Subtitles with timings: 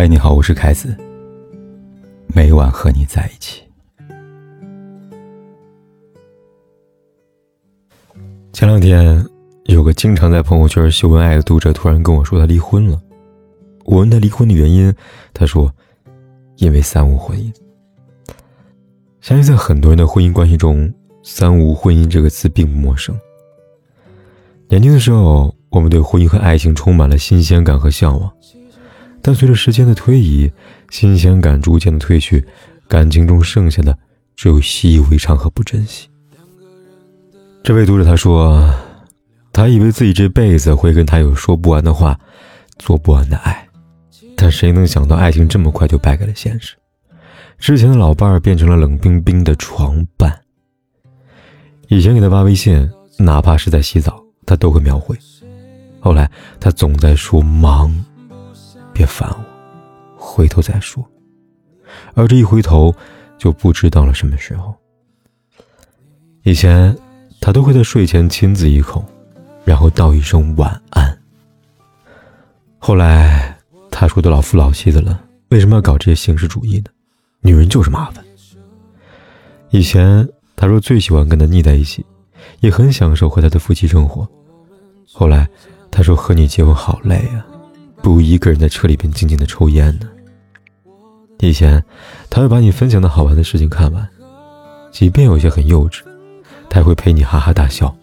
[0.00, 0.96] 嗨，你好，我是凯子。
[2.28, 3.64] 每晚和你在一起。
[8.52, 9.26] 前两天，
[9.64, 12.96] 有个经常在朋友圈秀恩爱的读者突然跟我说他离婚了。
[13.86, 14.94] 我问他离婚的原因，
[15.34, 15.74] 他说
[16.58, 17.52] ：“因为三无婚姻。”
[19.20, 20.88] 相信在很多人的婚姻关系中
[21.24, 23.18] ，“三无婚姻”这个词并不陌生。
[24.68, 28.32] 年轻的时候，我们对婚姻和爱情充满了新鲜感和向往。
[29.28, 30.50] 但随着时间的推移，
[30.88, 32.42] 新鲜感逐渐的褪去，
[32.88, 33.94] 感情中剩下的
[34.34, 36.08] 只有习以为常和不珍惜。
[37.62, 38.74] 这位读者他说，
[39.52, 42.18] 他以为自己这辈子会跟他有说不完的话，
[42.78, 43.68] 做不完的爱，
[44.34, 46.74] 但谁能想到爱情这么快就败给了现实？
[47.58, 50.40] 之前的老伴儿变成了冷冰冰的床伴。
[51.88, 55.14] 以前给他发微信，哪怕是在洗澡，他都会秒回。
[56.00, 57.94] 后来他总在说忙。
[58.98, 59.44] 别烦我，
[60.16, 61.08] 回头再说。
[62.14, 62.92] 而这一回头，
[63.38, 64.74] 就不知道了什么时候。
[66.42, 66.96] 以前，
[67.40, 69.04] 他都会在睡前亲自一口，
[69.64, 71.16] 然后道一声晚安。
[72.76, 73.56] 后来，
[73.88, 76.90] 他说都老夫老妻的了，为什么要搞这些形式主义呢？
[77.40, 78.24] 女人就是麻烦。
[79.70, 82.04] 以前，他说最喜欢跟他腻在一起，
[82.58, 84.28] 也很享受和他的夫妻生活。
[85.12, 85.48] 后来，
[85.88, 87.46] 他说和你结婚好累啊。
[88.02, 90.08] 不如一个人在车里边静静的抽烟呢。
[91.40, 91.82] 以前，
[92.28, 94.08] 他会把你分享的好玩的事情看完，
[94.90, 96.00] 即便有些很幼稚，
[96.68, 97.94] 他也会陪你哈哈大笑。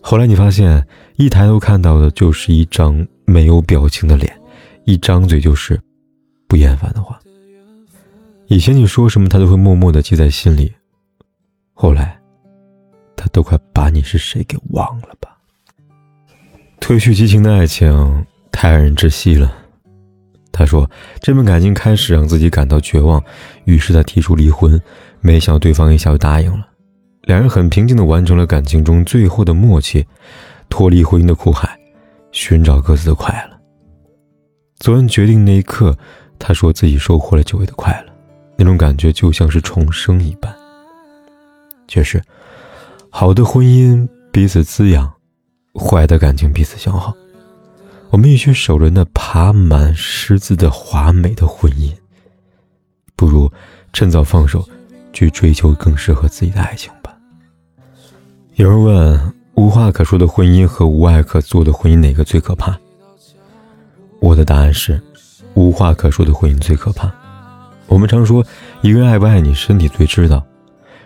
[0.00, 4.34] 后来你发现，一抬头看到的就是一张没有表情的脸，
[4.84, 5.78] 一张嘴就是
[6.48, 7.20] 不厌烦的话。
[8.46, 10.72] 以前你说什么，他都会默默的记在心里。
[11.74, 12.18] 后来，
[13.14, 15.36] 他都快把你是谁给忘了吧。
[16.80, 18.26] 褪去激情的爱情。
[18.52, 19.52] 太让人窒息了。
[20.52, 20.88] 他说
[21.20, 23.20] ：“这份感情开始让自己感到绝望，
[23.64, 24.80] 于是他提出离婚。
[25.20, 26.68] 没想到对方一下就答应了。
[27.22, 30.06] 两人很平静地完成了感情中最后的默契，
[30.68, 31.78] 脱离婚姻的苦海，
[32.32, 33.56] 寻找各自的快乐。
[34.80, 35.96] 做完决定那一刻，
[36.38, 38.12] 他说自己收获了久违的快乐，
[38.58, 40.54] 那种感觉就像是重生一般。
[41.88, 42.20] 确实，
[43.08, 45.10] 好的婚姻彼此滋养，
[45.74, 47.16] 坏的感情彼此消耗。”
[48.12, 51.90] 我们与其守着那爬满虱子的华美的婚姻，
[53.16, 53.50] 不如
[53.90, 54.68] 趁早放手，
[55.14, 57.16] 去追求更适合自己的爱情吧。
[58.56, 62.78] 有人问：无话可说的婚姻和无爱可做的婚姻哪个最可怕？
[64.20, 65.00] 我的答案是：
[65.54, 67.10] 无话可说的婚姻最可怕。
[67.86, 68.44] 我们常说，
[68.82, 70.44] 一个人爱不爱你，身体最知道。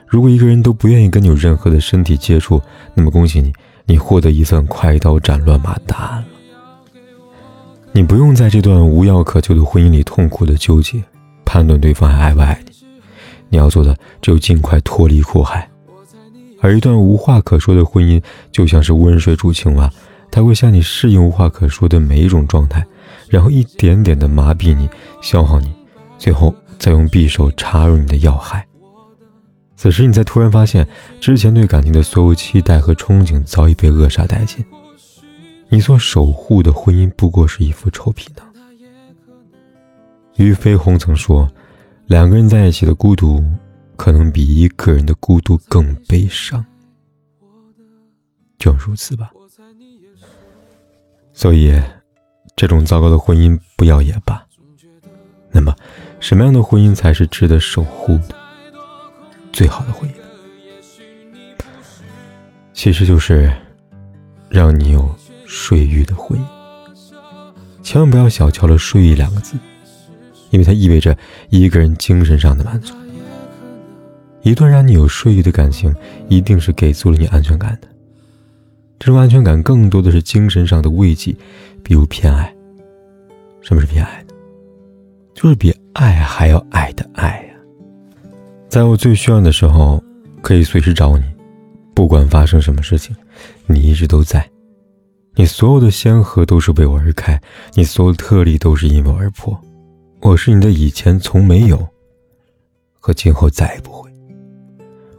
[0.09, 2.61] 如果一个人都不愿意跟你有任何的身体接触，
[2.95, 3.53] 那么恭喜你，
[3.85, 6.25] 你获得一份快刀斩乱麻的答案。
[7.97, 11.03] 你不用在这段无药可救的婚姻里痛苦的纠结，
[11.47, 12.87] 判断对方爱不爱你。
[13.49, 15.67] 你要做的只有尽快脱离苦海。
[16.61, 19.91] 而一段无话可说的婚姻，就像是温水煮青蛙，
[20.31, 22.85] 它会向你适应无话可说的每一种状态，
[23.31, 24.87] 然后一点点的麻痹你、
[25.23, 25.73] 消耗你，
[26.19, 28.67] 最后再用匕首插入你的要害。
[29.75, 30.87] 此时，你才突然发现，
[31.19, 34.63] 之前对感情的所有期待和憧憬早已被扼杀殆尽。
[35.69, 38.47] 你所守护的婚姻不过是一副臭皮囊。
[40.37, 41.51] 俞飞鸿曾说
[42.07, 43.43] ：“两个人在一起的孤独，
[43.97, 46.65] 可能比一个人的孤独更悲伤。”
[48.59, 49.31] 就如此吧。
[51.33, 51.79] 所以，
[52.55, 54.43] 这种糟糕的婚姻不要也罢。
[55.51, 55.75] 那么，
[56.21, 58.35] 什么样的婚姻才是值得守护的？
[59.53, 60.15] 最好的婚姻，
[62.73, 63.51] 其实就是
[64.49, 65.15] 让你有。
[65.47, 66.45] 睡欲的婚姻，
[67.83, 69.57] 千万不要小瞧了“睡欲”两个字，
[70.51, 71.17] 因为它意味着
[71.51, 72.95] 一个人精神上的满足。
[74.43, 75.95] 一段让你有睡欲的感情，
[76.29, 77.89] 一定是给足了你安全感的。
[78.99, 81.35] 这种安全感更多的是精神上的慰藉，
[81.83, 82.53] 比如偏爱。
[83.61, 84.35] 什么是偏爱呢？
[85.35, 87.55] 就是比爱还要爱的爱呀！
[88.69, 90.03] 在我最需要的时候，
[90.43, 91.25] 可以随时找你，
[91.95, 93.15] 不管发生什么事情，
[93.67, 94.49] 你一直都在。
[95.39, 97.39] 你所有的先河都是为我而开，
[97.75, 99.59] 你所有的特例都是因我而破。
[100.23, 101.87] 我是你的以前从没有，
[102.99, 104.11] 和今后再也不会。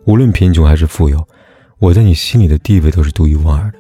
[0.06, 1.24] 无论贫穷还是富有，
[1.78, 3.78] 我在你心里的地位都是独一无二的，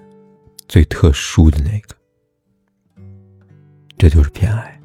[0.67, 1.95] 最特殊的那个。
[3.97, 4.79] 这就是偏爱。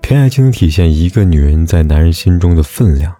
[0.00, 3.12] 偏爱既能体现一个女人在男人心中的分量，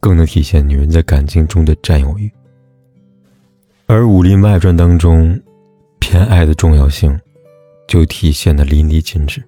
[0.00, 2.32] 更能体现女人在感情中的占有欲。
[3.84, 5.38] 而《武林外传》当中。
[6.12, 7.18] 前爱的重要性，
[7.88, 9.42] 就体现的淋漓尽致。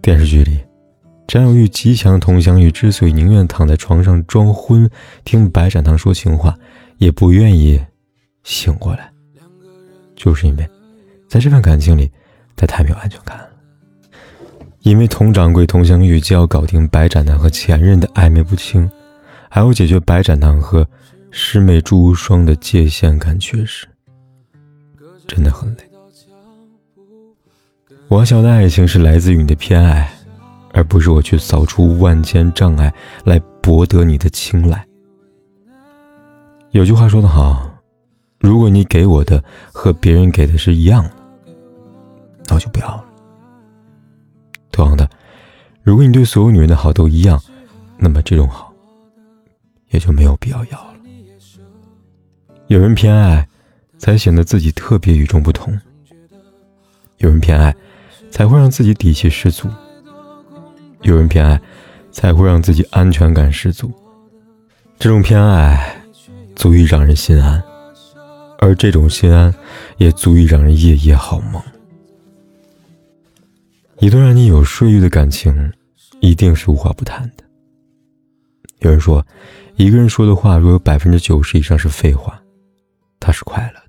[0.00, 0.60] 电视剧里，
[1.26, 4.88] 占有欲极强的佟湘玉之所以宁愿躺在床上装昏，
[5.24, 6.56] 听白展堂说情话，
[6.98, 7.84] 也不愿意
[8.44, 9.10] 醒过来，
[10.14, 10.70] 就是因为，
[11.28, 12.08] 在这份感情里，
[12.54, 13.48] 他太没有安全感了。
[14.82, 18.88] 因为佟掌柜佟湘玉既要搞定白展堂和前任的暧昧不清，
[19.50, 20.86] 还要解决白展堂和
[21.32, 23.88] 师妹朱无双的界限感缺失，
[25.28, 25.84] 真的很累。
[28.08, 30.10] 我想的爱情是来自于你的偏爱，
[30.72, 32.92] 而不是我去扫除万千障碍
[33.24, 34.84] 来博得你的青睐。
[36.70, 37.70] 有句话说得好，
[38.40, 41.10] 如果你给我的和别人给的是一样的，
[42.46, 43.04] 那我就不要了。
[44.72, 45.08] 同样的，
[45.82, 47.40] 如果你对所有女人的好都一样，
[47.98, 48.72] 那么这种好
[49.90, 50.94] 也就没有必要要了。
[52.68, 53.46] 有人偏爱，
[53.98, 55.72] 才显得自己特别与众不同；
[57.18, 57.74] 有人偏爱。
[58.30, 59.70] 才会让自己底气十足，
[61.00, 61.58] 有人偏爱，
[62.12, 63.90] 才会让自己安全感十足。
[64.98, 65.96] 这种偏爱，
[66.54, 67.62] 足以让人心安，
[68.58, 69.52] 而这种心安，
[69.96, 71.60] 也足以让人夜夜好梦。
[73.98, 75.72] 一段让你有睡欲的感情，
[76.20, 77.44] 一定是无话不谈的。
[78.80, 79.26] 有人说，
[79.76, 82.38] 一个人说的话，若有百分之九十以上是废话，
[83.18, 83.80] 他是快乐；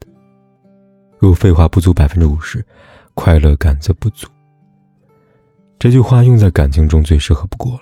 [1.19, 2.65] 若废话不足百分之五十。
[3.15, 4.29] 快乐感则不足。
[5.77, 7.81] 这句话用在感情中最适合不过了。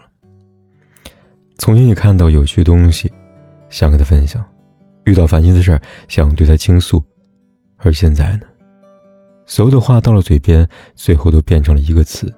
[1.60, 3.12] 从前你看到有趣东西，
[3.70, 4.42] 想跟他分享；
[5.04, 7.00] 遇到烦心的事儿，想对他倾诉；
[7.76, 8.48] 而现在呢，
[9.46, 12.34] 所有的话到了嘴边，最后都变成了一个词：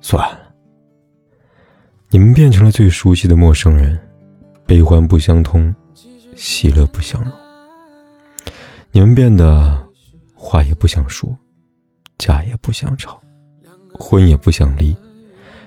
[0.00, 0.54] 算了。
[2.10, 3.98] 你们变成了最熟悉的陌生人，
[4.64, 5.74] 悲欢不相通，
[6.36, 7.32] 喜乐不相容。
[8.92, 9.88] 你们变得
[10.34, 11.36] 话也不想说。
[12.18, 13.20] 家也不想吵，
[13.94, 14.96] 婚也不想离，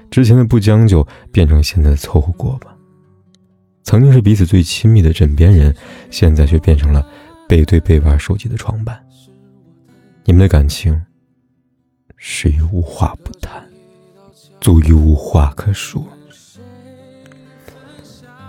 [0.10, 2.74] 之前的不将就变成现在的凑合过吧。
[3.83, 5.75] 曾经是彼此最亲密的枕边人，
[6.10, 7.06] 现在却变成了
[7.50, 8.98] 背对背玩手机的床伴。
[10.24, 11.04] 你们的感情，
[12.16, 13.68] 始于无话不谈，
[14.62, 16.01] 足于无话可说。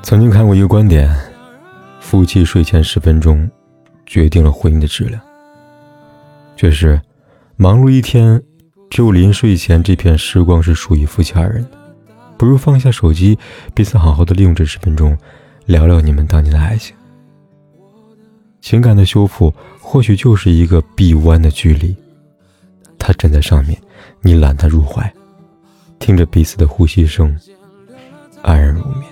[0.04, 1.12] 曾经看过一个观点：
[1.98, 3.50] 夫妻睡前十分钟，
[4.06, 5.20] 决定了婚姻的质量。
[6.56, 7.00] 确实。
[7.58, 8.42] 忙碌一天，
[8.90, 11.70] 只有临睡前这片时光是属于夫妻二人的。
[12.36, 13.38] 不如放下手机，
[13.74, 15.16] 彼此好好的利用这十分钟，
[15.64, 16.94] 聊聊你们当年的爱情。
[18.60, 19.50] 情感的修复，
[19.80, 21.96] 或许就是一个臂弯的距离。
[22.98, 23.80] 他站在上面，
[24.20, 25.10] 你揽他入怀，
[25.98, 27.34] 听着彼此的呼吸声，
[28.42, 29.04] 安然入眠。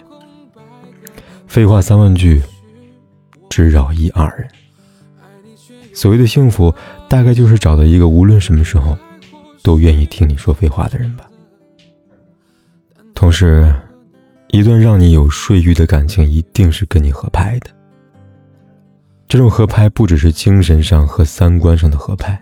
[1.46, 2.42] 废话三万句，
[3.48, 4.46] 只扰一二人。
[5.94, 6.74] 所谓的幸福，
[7.08, 8.98] 大概就是找到一个无论什么时候，
[9.62, 11.24] 都愿意听你说废话的人吧。
[13.14, 13.72] 同时，
[14.48, 17.70] 一段让你有睡欲的感情，一定是跟你合拍的。
[19.28, 22.38] 这种合拍不只是精神上和三观上的合拍，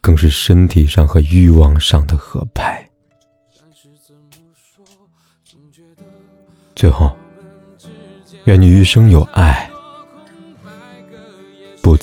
[0.00, 2.88] 更是身体上和欲望上的合拍。
[6.76, 7.10] 最后，
[8.44, 9.67] 愿你余生有爱。